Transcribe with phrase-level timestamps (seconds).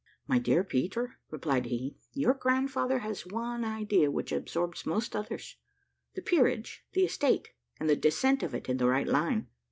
[0.25, 5.57] "My dear Peter," replied he, "your grandfather has one idea which absorbs most others
[6.15, 9.45] the peerage, the estate, and the descent of it in the right line.